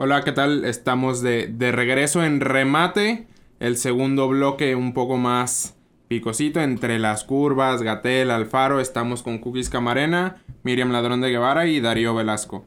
[0.00, 0.64] Hola, ¿qué tal?
[0.64, 3.26] Estamos de, de regreso en remate.
[3.58, 5.76] El segundo bloque un poco más
[6.06, 8.78] picosito entre las curvas, Gatel, Alfaro.
[8.78, 12.64] Estamos con Cookies Camarena, Miriam Ladrón de Guevara y Darío Velasco.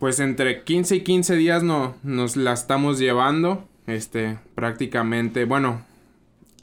[0.00, 3.68] Pues entre 15 y 15 días no, nos la estamos llevando.
[3.86, 5.86] Este, prácticamente, bueno,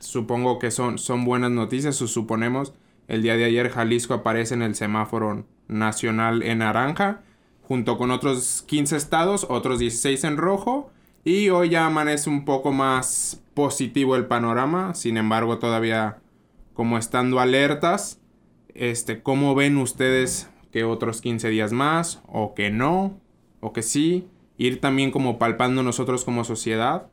[0.01, 2.73] supongo que son, son buenas noticias, o suponemos.
[3.07, 7.21] El día de ayer Jalisco aparece en el semáforo nacional en naranja,
[7.67, 10.91] junto con otros 15 estados, otros 16 en rojo.
[11.23, 16.19] Y hoy ya amanece un poco más positivo el panorama, sin embargo todavía
[16.73, 18.19] como estando alertas.
[18.75, 23.19] Este, ¿cómo ven ustedes que otros 15 días más o que no
[23.59, 24.27] o que sí?
[24.57, 27.07] Ir también como palpando nosotros como sociedad.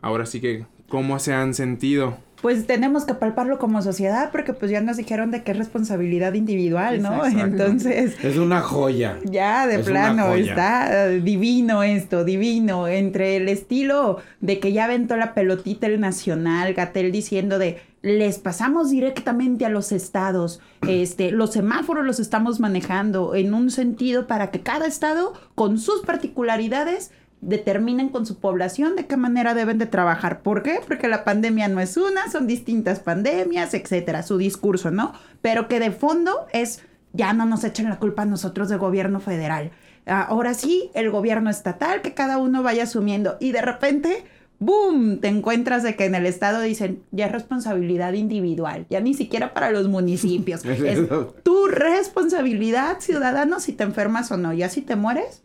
[0.00, 2.18] Ahora sí que, ¿cómo se han sentido?
[2.42, 6.34] Pues tenemos que palparlo como sociedad porque pues ya nos dijeron de que es responsabilidad
[6.34, 7.24] individual, ¿no?
[7.24, 8.16] Entonces...
[8.22, 9.18] Es una joya.
[9.24, 12.88] Ya, de plano, está divino esto, divino.
[12.88, 18.38] Entre el estilo de que ya aventó la pelotita el Nacional, Gatel diciendo de les
[18.38, 20.60] pasamos directamente a los estados.
[20.86, 26.02] Este, los semáforos los estamos manejando en un sentido para que cada estado, con sus
[26.02, 27.12] particularidades,
[27.42, 30.40] determinen con su población de qué manera deben de trabajar.
[30.42, 30.78] ¿Por qué?
[30.86, 35.12] Porque la pandemia no es una, son distintas pandemias, etcétera, su discurso, ¿no?
[35.42, 39.18] Pero que de fondo es, ya no nos echen la culpa a nosotros del gobierno
[39.18, 39.72] federal.
[40.06, 43.36] Ahora sí, el gobierno estatal, que cada uno vaya asumiendo.
[43.40, 44.24] Y de repente,
[44.60, 45.18] ¡boom!
[45.18, 49.52] Te encuentras de que en el estado dicen, ya es responsabilidad individual, ya ni siquiera
[49.52, 50.64] para los municipios.
[50.64, 51.00] es
[51.42, 54.52] tu responsabilidad, ciudadano, si te enfermas o no.
[54.52, 55.42] Ya si te mueres,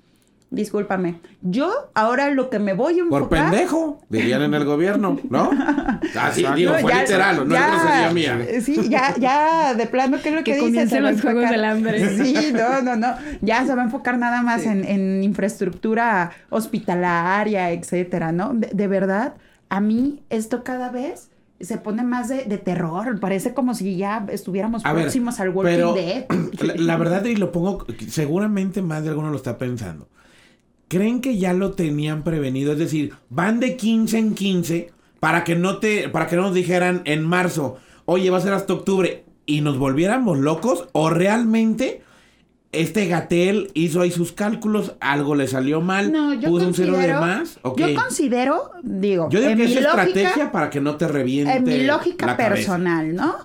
[0.49, 1.19] discúlpame.
[1.41, 3.19] Yo ahora lo que me voy a enfocar...
[3.19, 5.51] Por pendejo, dirían en el gobierno, ¿no?
[6.19, 8.39] Así, digo, fue literal, no es mía.
[8.61, 11.03] Sí, ya, ya, de plano, ¿qué es lo que, que dicen?
[11.03, 11.97] los Juegos del Hambre.
[12.17, 13.15] Sí, no, no, no.
[13.41, 18.53] Ya se va a enfocar nada más en, en, infraestructura hospitalaria, etcétera, ¿no?
[18.53, 19.35] De, verdad,
[19.69, 21.29] a mí esto cada vez
[21.59, 23.19] se pone más de, de, terror.
[23.19, 26.25] Parece como si ya estuviéramos próximos al Walking pero, Dead.
[26.59, 30.07] La, la, verdad, y lo pongo, seguramente más de alguno lo está pensando.
[30.87, 32.73] ¿Creen que ya lo tenían prevenido?
[32.73, 36.53] Es decir, van de 15 en 15 para que no te para que no nos
[36.53, 42.01] dijeran en marzo, "Oye, va a ser hasta octubre" y nos volviéramos locos o realmente
[42.71, 46.97] este Gatel hizo ahí sus cálculos, algo le salió mal, no, yo puso un cero
[46.97, 47.59] de más.
[47.75, 51.53] Yo considero, digo, yo digo que es estrategia para que no te reviente.
[51.53, 53.35] En mi lógica personal, ¿no?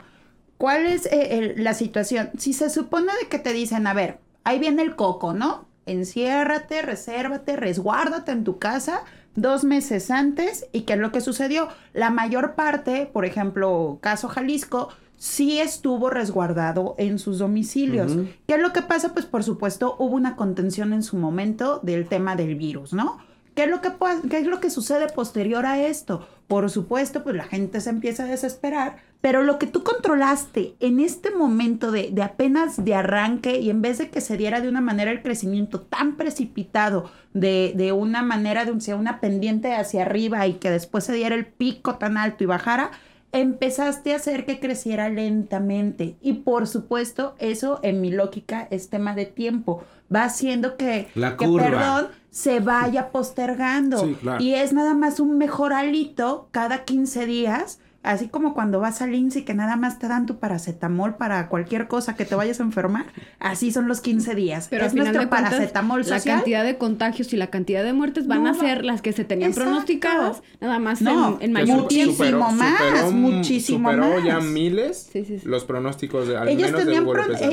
[0.59, 2.31] ¿Cuál es eh, la situación?
[2.39, 5.67] Si se supone de que te dicen, a ver, ahí viene el coco, ¿no?
[5.87, 9.03] Enciérrate, resérvate, resguárdate en tu casa
[9.35, 11.69] dos meses antes y qué es lo que sucedió.
[11.93, 18.13] La mayor parte, por ejemplo, caso Jalisco, sí estuvo resguardado en sus domicilios.
[18.47, 19.13] ¿Qué es lo que pasa?
[19.13, 23.19] Pues por supuesto hubo una contención en su momento del tema del virus, ¿no?
[23.55, 23.91] ¿Qué es, lo que,
[24.31, 26.27] ¿Qué es lo que sucede posterior a esto?
[26.49, 31.01] Por supuesto, pues la gente se empieza a desesperar, pero lo que tú controlaste en
[31.01, 34.69] este momento de, de, apenas de arranque y en vez de que se diera de
[34.69, 40.03] una manera el crecimiento tan precipitado, de, de una manera de un, una pendiente hacia
[40.03, 42.91] arriba y que después se diera el pico tan alto y bajara,
[43.33, 46.17] empezaste a hacer que creciera lentamente.
[46.21, 49.83] Y por supuesto, eso en mi lógica es tema de tiempo.
[50.15, 54.09] Va haciendo que, La que perdón, se vaya postergando.
[54.39, 59.45] Y es nada más un mejoralito cada 15 días Así como cuando vas al INSI
[59.45, 63.07] que nada más te dan tu paracetamol para cualquier cosa que te vayas a enfermar,
[63.39, 64.67] así son los 15 días.
[64.71, 66.23] Pero es nuestro paracetamol social.
[66.25, 69.25] La cantidad de contagios y la cantidad de muertes van a ser las que se
[69.25, 74.25] tenían pronosticadas, nada más no, en, mayor Muchísimo más, muchísimo superó más.
[74.25, 75.11] ya miles
[75.45, 77.07] los pronósticos de al Ellos menos tenían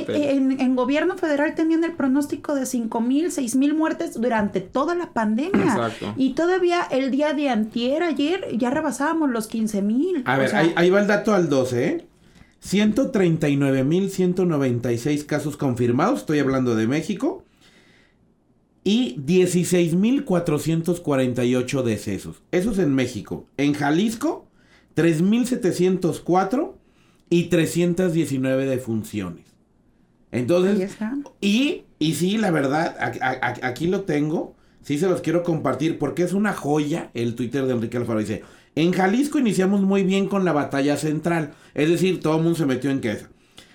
[0.10, 4.62] eh, en, en, gobierno federal tenían el pronóstico de 5 mil, 6 mil muertes durante
[4.62, 5.64] toda la pandemia.
[5.64, 6.14] Exacto.
[6.18, 11.02] Y todavía el día de antier, ayer, ya rebasábamos los 15 mil ver, ahí, va
[11.02, 12.06] el dato al 12, ¿eh?
[12.64, 17.44] 139.196 casos confirmados, estoy hablando de México,
[18.84, 22.42] y 16.448 decesos.
[22.52, 23.46] Eso es en México.
[23.58, 24.48] En Jalisco,
[24.96, 26.74] 3.704
[27.30, 29.46] y 319 defunciones.
[30.32, 30.98] Entonces,
[31.42, 32.96] y, y sí, la verdad,
[33.62, 37.74] aquí lo tengo, sí se los quiero compartir porque es una joya el Twitter de
[37.74, 38.20] Enrique Alfaro.
[38.20, 38.44] Dice,
[38.82, 42.66] en Jalisco iniciamos muy bien con la batalla central, es decir, todo el mundo se
[42.66, 43.28] metió en queja.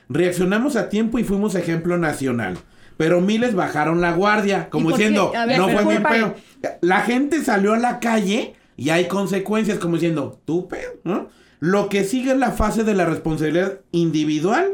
[0.08, 2.58] Reaccionamos a tiempo y fuimos ejemplo nacional.
[2.96, 6.34] Pero miles bajaron la guardia, como diciendo, no fue mi pedo.
[6.80, 11.28] La gente salió a la calle y hay consecuencias, como diciendo, tú pedo, ¿no?
[11.58, 14.68] Lo que sigue es la fase de la responsabilidad individual.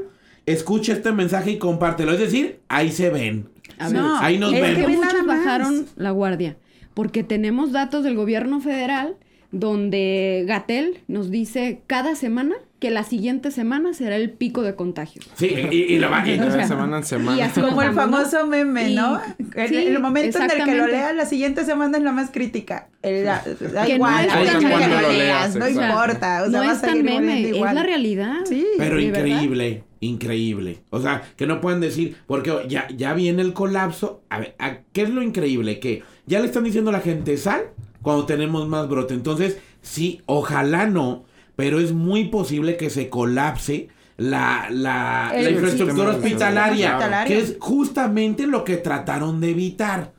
[0.45, 2.13] Escucha este mensaje y compártelo.
[2.13, 3.49] Es decir, ahí se ven.
[3.79, 6.57] ahí nos es que muchos bajaron la guardia
[6.95, 9.17] porque tenemos datos del gobierno federal
[9.53, 15.29] donde Gatel nos dice cada semana que la siguiente semana será el pico de contagios.
[15.35, 17.37] Sí, y, lo va de semana en semana.
[17.37, 19.21] Y así como el famoso meme, ¿no?
[19.55, 22.89] el, el, momento en el que lo leas, la siguiente semana es la más crítica.
[23.03, 26.45] da igual, no, que lo leas, no importa.
[26.47, 28.37] O sea, no es tan meme, es la realidad.
[28.47, 30.79] Sí, Pero increíble, increíble.
[30.89, 34.23] O sea, que no puedan decir, porque ya, ya viene el colapso.
[34.31, 34.55] A ver,
[34.93, 35.81] ¿qué es lo increíble?
[35.81, 37.65] Que ya le están diciendo a la gente, sal
[38.03, 39.15] cuando tenemos más brote.
[39.15, 41.25] Entonces, sí, ojalá no
[41.61, 48.65] pero es muy posible que se colapse la, la, infraestructura hospitalaria, que es justamente lo
[48.65, 50.15] que trataron de evitar.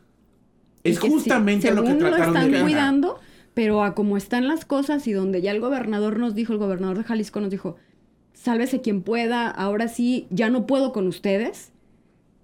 [0.84, 2.62] Es justamente lo que trataron de evitar.
[2.62, 3.20] cuidando,
[3.56, 7.00] pero a como están las cosas y donde ya el gobernador nos dijo, el gobernador
[7.00, 7.78] de Jalisco nos dijo,
[8.34, 11.72] sálvese quien pueda, ahora sí, ya no puedo con ustedes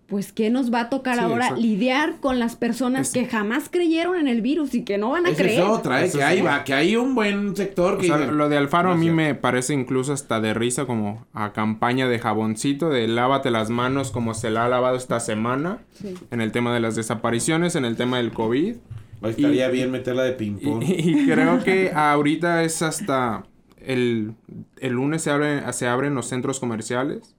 [0.07, 1.51] pues ¿qué nos va a tocar ahora?
[1.51, 5.33] Lidiar con las personas que jamás creyeron en el virus y que no van a
[5.33, 5.61] creer.
[5.61, 6.09] Es otra, ¿eh?
[6.09, 8.07] que ahí va, que hay un buen sector que...
[8.07, 12.19] lo de Alfaro a mí me parece incluso hasta de risa como a campaña de
[12.19, 15.79] jaboncito, de lávate las manos como se la ha lavado esta semana,
[16.31, 18.77] en el tema de las desapariciones, en el tema del COVID.
[19.23, 20.83] estaría bien meterla de ping-pong.
[20.87, 23.43] Y, creo que ahorita es hasta...
[23.85, 24.33] El,
[24.79, 27.36] el lunes se, abre, se abren los centros comerciales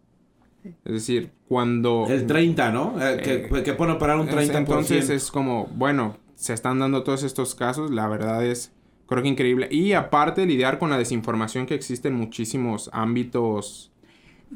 [0.85, 2.07] es decir, cuando...
[2.09, 2.95] El 30, ¿no?
[3.01, 4.57] Eh, que, eh, que pueden operar un 30%.
[4.57, 8.73] Entonces es como, bueno, se están dando todos estos casos, la verdad es,
[9.07, 9.69] creo que increíble.
[9.71, 13.91] Y aparte lidiar con la desinformación que existe en muchísimos ámbitos.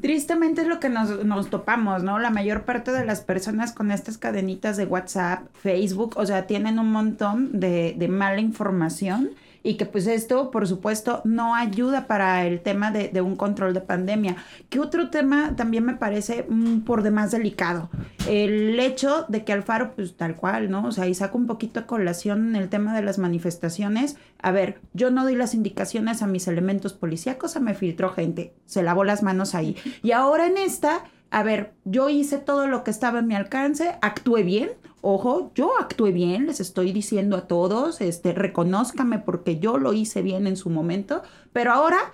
[0.01, 2.17] Tristemente es lo que nos, nos, topamos, ¿no?
[2.19, 6.79] La mayor parte de las personas con estas cadenitas de WhatsApp, Facebook, o sea, tienen
[6.79, 9.31] un montón de, de mala información
[9.63, 13.81] y que pues esto, por supuesto, no ayuda para el tema de, un control de
[13.81, 14.35] pandemia.
[14.69, 17.89] ¿Qué otro tema también me parece mm, por demás delicado?
[18.27, 20.85] El hecho de que Alfaro, pues tal cual, ¿no?
[20.85, 24.17] O sea, y saco un poquito a colación en el tema de las manifestaciones.
[24.41, 28.53] A ver, yo no doy las indicaciones a mis elementos policíacos, se me filtró gente,
[28.65, 29.77] se lavó las manos ahí.
[30.01, 33.95] Y ahora en esta a ver, yo hice todo lo que estaba en mi alcance,
[34.03, 34.69] actué bien,
[35.03, 40.21] ojo, yo actué bien, les estoy diciendo a todos, este, reconózcame porque yo lo hice
[40.21, 41.21] bien en su momento,
[41.51, 42.13] pero ahora,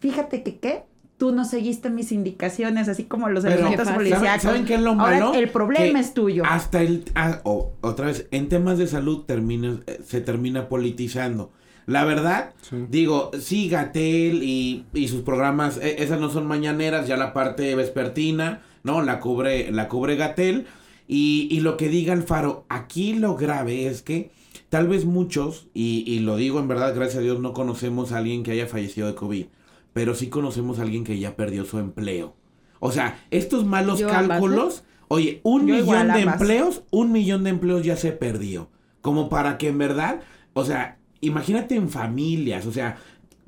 [0.00, 0.84] fíjate que qué,
[1.18, 4.42] tú no seguiste mis indicaciones, así como los elementos policíacos.
[4.42, 5.26] ¿saben, qué es lo malo?
[5.26, 6.42] Ahora el problema es tuyo.
[6.46, 11.52] Hasta el, ah, otra vez, en temas de salud termina, eh, se termina politizando.
[11.84, 12.54] La verdad,
[12.88, 17.74] digo, sí, Gatel y, y, sus programas, e, esas no son mañaneras, ya la parte
[17.74, 19.02] vespertina, ¿no?
[19.02, 20.66] La cubre, la cubre Gatel.
[21.14, 24.30] Y, y lo que diga Alfaro, aquí lo grave es que
[24.70, 28.16] tal vez muchos, y, y lo digo en verdad, gracias a Dios, no conocemos a
[28.16, 29.44] alguien que haya fallecido de COVID,
[29.92, 32.34] pero sí conocemos a alguien que ya perdió su empleo.
[32.80, 37.98] O sea, estos malos cálculos, oye, un millón de empleos, un millón de empleos ya
[37.98, 38.70] se perdió.
[39.02, 40.22] Como para que en verdad,
[40.54, 42.96] o sea, imagínate en familias, o sea,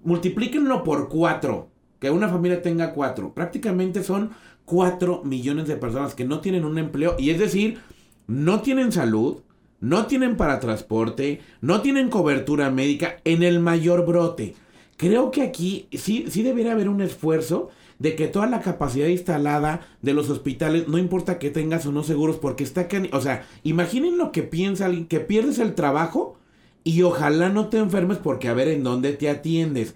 [0.03, 4.33] multiplíquenlo por cuatro, que una familia tenga cuatro, prácticamente son
[4.65, 7.81] cuatro millones de personas que no tienen un empleo y es decir,
[8.27, 9.39] no tienen salud,
[9.81, 14.55] no tienen para transporte, no tienen cobertura médica en el mayor brote.
[14.97, 19.87] Creo que aquí sí, sí debería haber un esfuerzo de que toda la capacidad instalada
[20.03, 23.47] de los hospitales, no importa que tengas o no seguros, porque está que, o sea,
[23.63, 26.37] imaginen lo que piensa alguien, que pierdes el trabajo
[26.83, 29.95] y ojalá no te enfermes porque a ver en dónde te atiendes.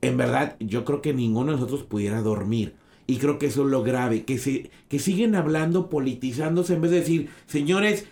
[0.00, 2.74] En verdad, yo creo que ninguno de nosotros pudiera dormir.
[3.10, 6.92] Y creo que eso es lo grave, que, se, que siguen hablando, politizándose, en vez
[6.92, 8.06] de decir, señores,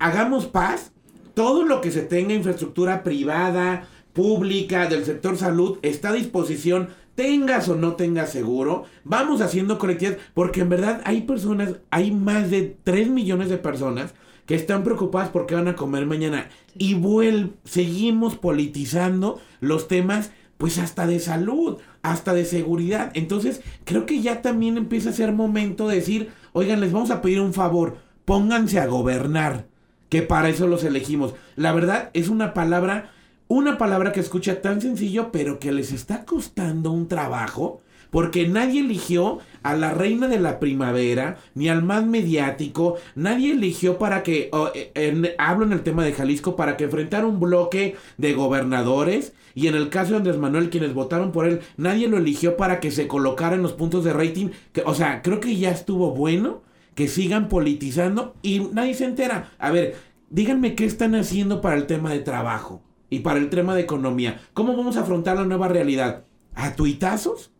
[0.00, 0.90] hagamos paz.
[1.34, 7.68] Todo lo que se tenga infraestructura privada, pública, del sector salud, está a disposición, tengas
[7.68, 8.82] o no tengas seguro.
[9.04, 14.12] Vamos haciendo colectividad, porque en verdad hay personas, hay más de 3 millones de personas
[14.46, 16.48] que están preocupadas porque van a comer mañana.
[16.76, 23.10] Y vuel seguimos politizando los temas, pues hasta de salud, hasta de seguridad.
[23.14, 27.22] Entonces, creo que ya también empieza a ser momento de decir, oigan, les vamos a
[27.22, 29.66] pedir un favor, pónganse a gobernar,
[30.08, 31.34] que para eso los elegimos.
[31.56, 33.12] La verdad es una palabra,
[33.48, 37.80] una palabra que escucha tan sencillo, pero que les está costando un trabajo
[38.12, 43.96] porque nadie eligió a la reina de la primavera, ni al más mediático, nadie eligió
[43.96, 48.34] para que, eh, hablo en el tema de Jalisco, para que enfrentara un bloque de
[48.34, 52.58] gobernadores, y en el caso de Andrés Manuel, quienes votaron por él, nadie lo eligió
[52.58, 54.50] para que se colocara en los puntos de rating,
[54.84, 56.60] o sea, creo que ya estuvo bueno
[56.94, 59.52] que sigan politizando y nadie se entera.
[59.58, 59.96] A ver,
[60.28, 64.42] díganme qué están haciendo para el tema de trabajo y para el tema de economía.
[64.52, 66.24] ¿Cómo vamos a afrontar la nueva realidad?
[66.54, 67.51] ¿A tuitazos?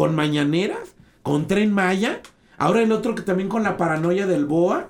[0.00, 2.22] Con mañaneras, con tren Maya.
[2.56, 4.88] Ahora el otro que también con la paranoia del BOA.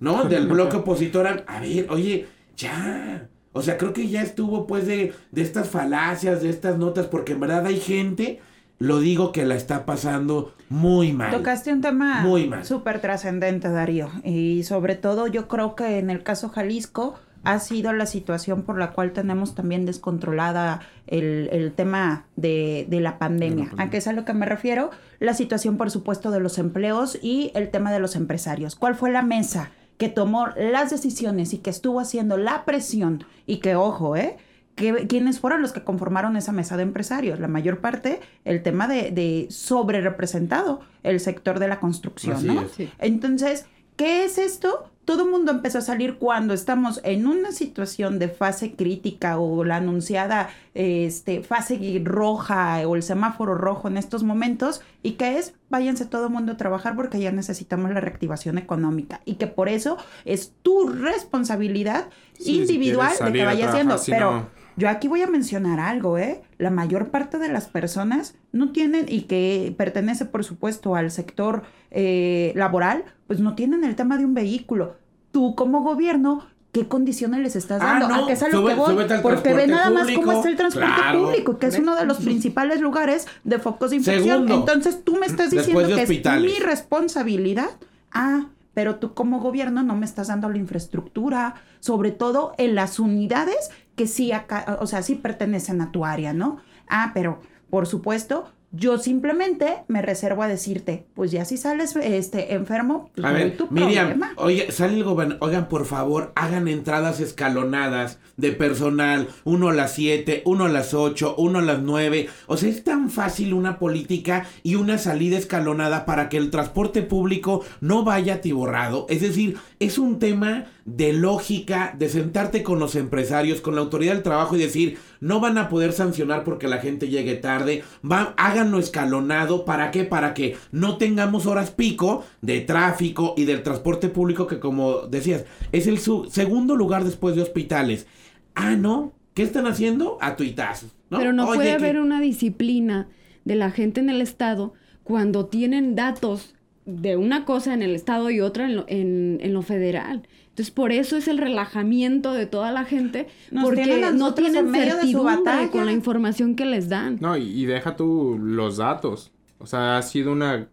[0.00, 0.24] ¿no?
[0.24, 1.44] Del bloque opositor.
[1.46, 3.28] A ver, oye, ya.
[3.52, 7.32] O sea, creo que ya estuvo pues de, de estas falacias, de estas notas, porque
[7.32, 8.40] en verdad hay gente,
[8.78, 11.32] lo digo, que la está pasando muy mal.
[11.32, 14.10] Tocaste un tema muy súper trascendente, Darío.
[14.24, 18.76] Y sobre todo yo creo que en el caso Jalisco ha sido la situación por
[18.76, 23.70] la cual tenemos también descontrolada el, el tema de, de, la pandemia.
[23.78, 24.90] ¿A qué es a lo que me refiero?
[25.20, 28.74] La situación, por supuesto, de los empleos y el tema de los empresarios.
[28.74, 33.22] ¿Cuál fue la mesa que tomó las decisiones y que estuvo haciendo la presión?
[33.46, 34.36] Y que, ojo, ¿eh?
[34.74, 37.38] Que, ¿Quiénes fueron los que conformaron esa mesa de empresarios?
[37.38, 42.64] La mayor parte, el tema de, de sobre representado, el sector de la construcción, ¿no?
[42.98, 44.90] Entonces, ¿qué es esto?
[45.06, 49.64] todo el mundo empezó a salir cuando estamos en una situación de fase crítica o
[49.64, 55.54] la anunciada este, fase roja o el semáforo rojo en estos momentos y que es
[55.70, 59.68] váyanse todo el mundo a trabajar porque ya necesitamos la reactivación económica y que por
[59.68, 62.06] eso es tu responsabilidad
[62.44, 63.96] individual de que vaya haciendo.
[64.06, 66.42] Pero yo aquí voy a mencionar algo, ¿eh?
[66.58, 71.62] La mayor parte de las personas no tienen, y que pertenece por supuesto al sector
[71.90, 74.96] eh, laboral, pues no tienen el tema de un vehículo.
[75.32, 78.14] Tú como gobierno qué condiciones les estás ah, dando.
[78.14, 78.96] Ah, no, es a lo que voy.
[79.22, 82.82] Porque ve nada más cómo está el transporte público, que es uno de los principales
[82.82, 84.50] lugares de focos de infección.
[84.50, 87.70] Entonces tú me estás diciendo que es mi responsabilidad.
[88.12, 92.98] Ah, pero tú como gobierno no me estás dando la infraestructura, sobre todo en las
[92.98, 96.58] unidades que sí acá, o sea, sí pertenecen a tu área, ¿no?
[96.86, 97.40] Ah, pero
[97.70, 103.26] por supuesto, yo simplemente me reservo a decirte, pues ya si sales este enfermo, pues
[103.26, 109.28] a ver, Miriam, oye, sale el gobierno, oigan, por favor, hagan entradas escalonadas de personal,
[109.44, 112.28] uno a las 7, uno a las 8, uno a las 9.
[112.46, 117.02] O sea, es tan fácil una política y una salida escalonada para que el transporte
[117.02, 119.06] público no vaya atiborrado.
[119.08, 124.14] Es decir, es un tema de lógica, de sentarte con los empresarios, con la autoridad
[124.14, 128.34] del trabajo y decir, no van a poder sancionar porque la gente llegue tarde, va,
[128.36, 130.04] háganlo escalonado, ¿para qué?
[130.04, 135.44] Para que no tengamos horas pico de tráfico y del transporte público que como decías,
[135.72, 138.06] es el segundo lugar después de hospitales.
[138.54, 140.16] Ah, no, ¿qué están haciendo?
[140.20, 140.96] A tuitazos.
[141.10, 143.08] Pero no puede haber una disciplina
[143.44, 146.55] de la gente en el Estado cuando tienen datos
[146.86, 150.22] de una cosa en el Estado y otra en en lo federal.
[150.56, 153.26] Entonces, por eso es el relajamiento de toda la gente,
[153.62, 157.18] porque no tienen certidumbre con la información que les dan.
[157.20, 159.32] No, y, deja tú los datos.
[159.58, 160.68] O sea, ha sido una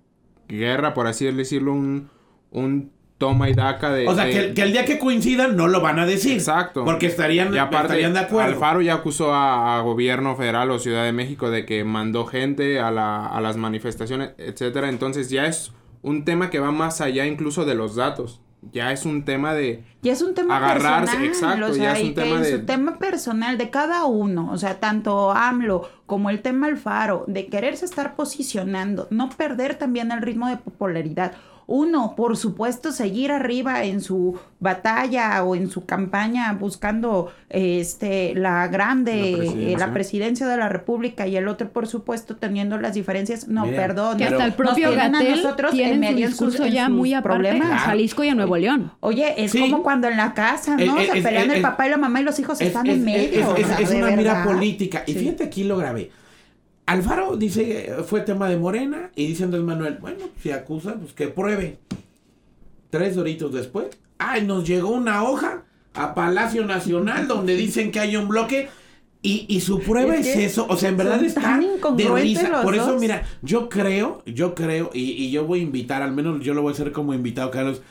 [0.48, 2.08] guerra, por así decirlo, un,
[2.52, 4.08] un toma y daca de...
[4.08, 6.32] O sea, que, el día que coincidan no lo van a decir.
[6.32, 6.86] Exacto.
[6.86, 8.54] Porque estarían, aparte, estarían de acuerdo.
[8.54, 12.90] Alfaro ya acusó a, gobierno federal o Ciudad de México de que mandó gente a,
[12.90, 14.88] la, a las manifestaciones, etcétera.
[14.88, 18.40] Entonces ya es un tema que va más allá incluso de los datos
[18.72, 22.00] ya es un tema de ya es un tema agarrarse, personal, exacto, o sea, ya
[22.00, 26.30] es un tema de su tema personal de cada uno, o sea, tanto AMLO como
[26.30, 31.34] el tema Alfaro, de quererse estar posicionando, no perder también el ritmo de popularidad.
[31.68, 38.68] Uno, por supuesto, seguir arriba en su batalla o en su campaña buscando este la
[38.68, 43.48] grande la presidencia, de la República y el otro, por supuesto, teniendo las diferencias.
[43.48, 44.18] No, perdón.
[44.18, 45.42] Que hasta el propio Gatel
[45.72, 47.82] tiene su discurso ya muy aparte problemas.
[47.82, 48.92] Jalisco y a Nuevo León.
[49.00, 51.00] Oye, es como cuando en la casa, ¿no?
[51.00, 53.56] se pelean el papá y la mamá y los hijos están en medio.
[53.56, 55.04] Es, una mira política.
[55.06, 56.12] Y fíjate aquí lo grave.
[56.86, 61.28] Alfaro dice, fue tema de Morena, y dice Andrés Manuel, bueno, si acusa, pues que
[61.28, 61.78] pruebe.
[62.90, 63.88] Tres horitos después,
[64.18, 65.64] ay, nos llegó una hoja
[65.94, 68.70] a Palacio Nacional donde dicen que hay un bloque
[69.26, 71.58] y, y su prueba es, eso, o sea, en verdad está
[71.96, 72.62] de risa.
[72.62, 76.44] Por eso, mira, yo creo, yo creo, y, y, yo voy a invitar, al menos
[76.44, 77.82] yo lo voy a hacer como invitado, Carlos,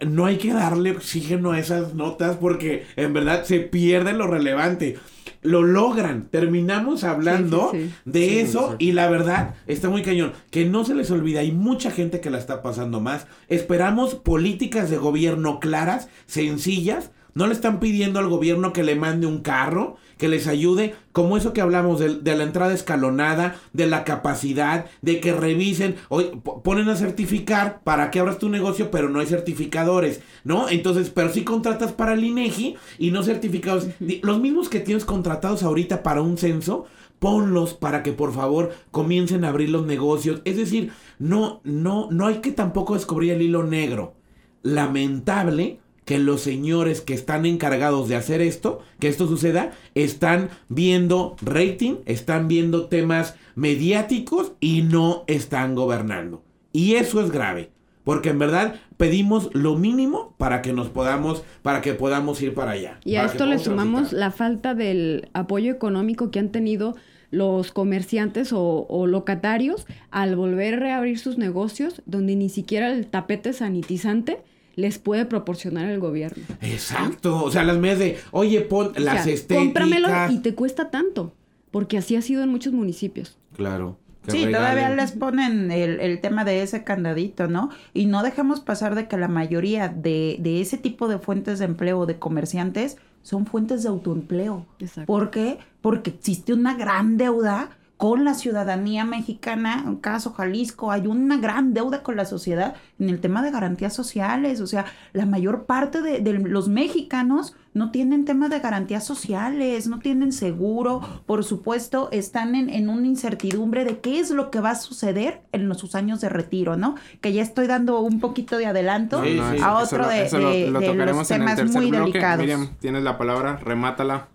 [0.00, 4.96] no hay que darle oxígeno a esas notas porque en verdad se pierde lo relevante
[5.44, 6.28] lo logran.
[6.30, 7.72] Terminamos hablando
[8.04, 10.32] de eso y la verdad está muy cañón.
[10.50, 13.26] Que no se les olvide, hay mucha gente que la está pasando más.
[13.48, 17.12] Esperamos políticas de gobierno claras, sencillas.
[17.34, 21.36] No le están pidiendo al gobierno que le mande un carro, que les ayude, como
[21.36, 26.30] eso que hablamos de, la entrada escalonada, de la capacidad, de que revisen, hoy
[26.62, 30.68] ponen a certificar para que abras tu negocio, pero no hay certificadores, ¿no?
[30.68, 33.88] Entonces, pero si contratas para el INEGI y no certificados,
[34.22, 36.86] los mismos que tienes contratados ahorita para un censo,
[37.18, 40.42] ponlos para que por favor comiencen a abrir los negocios.
[40.44, 44.14] Es decir, no, no, no hay que tampoco descubrir el hilo negro.
[44.62, 51.36] Lamentable que los señores que están encargados de hacer esto, que esto suceda, están viendo
[51.40, 56.42] rating, están viendo temas mediáticos y no están gobernando.
[56.72, 57.70] Y eso es grave.
[58.04, 62.72] Porque en verdad pedimos lo mínimo para que nos podamos, para que podamos ir para
[62.72, 62.98] allá.
[63.02, 66.94] Y a esto le sumamos la falta del apoyo económico que han tenido
[67.30, 73.52] los comerciantes o, locatarios al volver a reabrir sus negocios, donde ni siquiera el tapete
[73.54, 74.42] sanitizante
[74.76, 76.44] les puede proporcionar el gobierno.
[76.60, 77.42] Exacto.
[77.42, 79.64] O sea, las medias de, oye, pon las estéticas.
[79.64, 81.32] Cómpramelo y te cuesta tanto.
[81.70, 83.36] Porque así ha sido en muchos municipios.
[83.56, 83.98] Claro.
[84.28, 87.70] Sí, todavía les ponen el, el, tema de ese candadito, ¿no?
[87.92, 91.66] Y no dejemos pasar de que la mayoría de, de ese tipo de fuentes de
[91.66, 94.66] empleo de comerciantes son fuentes de autoempleo.
[94.78, 95.06] Exacto.
[95.06, 95.58] ¿Por qué?
[95.82, 101.74] Porque existe una gran deuda con la ciudadanía mexicana, en caso Jalisco, hay una gran
[101.74, 104.60] deuda con la sociedad en el tema de garantías sociales.
[104.60, 110.00] O sea, la mayor parte de, los mexicanos no tienen tema de garantías sociales, no
[110.00, 114.70] tienen seguro, por supuesto, están en, en, una incertidumbre de qué es lo que va
[114.70, 116.96] a suceder en los, sus años de retiro, ¿no?
[117.20, 119.22] Que ya estoy dando un poquito de adelanto
[119.62, 122.40] a otro de, los temas muy delicados.
[122.40, 124.28] Miriam, tienes la palabra, remátala.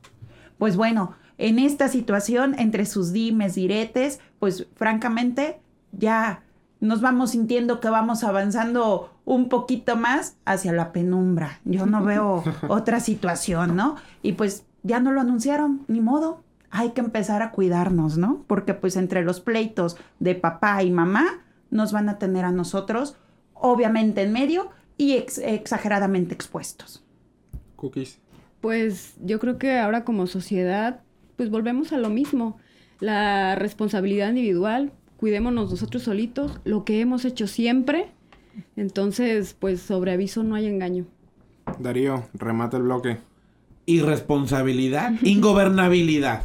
[0.58, 5.62] Pues bueno, en esta situación, entre sus dimes, diretes, pues francamente
[5.94, 6.44] ya
[6.82, 11.62] nos vamos sintiendo que vamos avanzando un poquito más hacia la penumbra.
[11.64, 13.96] Yo no veo otra situación, ¿no?
[14.22, 16.44] Y pues ya no lo anunciaron, ni modo.
[16.72, 18.44] Hay que empezar a cuidarnos, ¿no?
[18.46, 21.26] Porque pues entre los pleitos de papá y mamá
[21.72, 23.16] nos van a tener a nosotros,
[23.54, 27.02] obviamente en medio y exageradamente expuestos.
[27.78, 28.20] Cookies.
[28.60, 31.00] Pues yo creo que ahora como sociedad
[31.40, 32.58] pues volvemos a lo mismo.
[33.00, 38.08] La responsabilidad individual, cuidémonos nosotros solitos, lo que hemos hecho siempre.
[38.76, 41.06] Entonces, pues sobre aviso no hay engaño.
[41.80, 43.20] Darío, remata el bloque.
[43.86, 46.44] Irresponsabilidad, ingobernabilidad.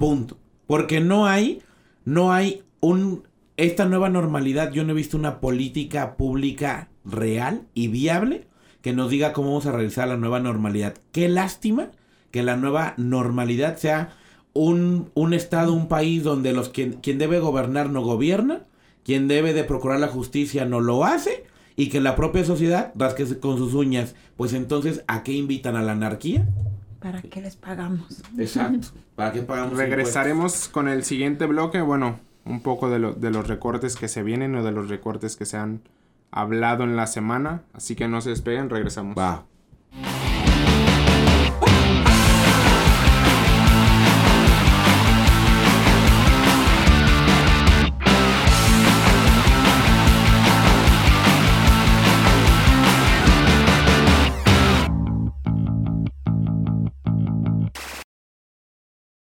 [0.00, 0.36] Punto.
[0.66, 1.62] Porque no hay,
[2.04, 3.22] no hay un,
[3.56, 8.48] esta nueva normalidad, yo no he visto una política pública real y viable
[8.82, 10.96] que nos diga cómo vamos a realizar la nueva normalidad.
[11.12, 11.92] Qué lástima
[12.38, 14.10] que la nueva normalidad sea
[14.52, 18.60] un, un estado, un país donde los quien, quien debe gobernar no gobierna,
[19.02, 23.40] quien debe de procurar la justicia no lo hace y que la propia sociedad rasque
[23.40, 24.14] con sus uñas.
[24.36, 26.46] Pues entonces, ¿a qué invitan a la anarquía?
[27.00, 28.22] ¿Para qué les pagamos?
[28.38, 28.90] Exacto.
[29.16, 29.76] ¿Para qué pagamos?
[29.76, 31.80] Regresaremos con el siguiente bloque.
[31.80, 35.34] Bueno, un poco de, lo, de los recortes que se vienen o de los recortes
[35.34, 35.80] que se han
[36.30, 37.62] hablado en la semana.
[37.72, 39.18] Así que no se despeguen, regresamos.
[39.18, 39.44] Va.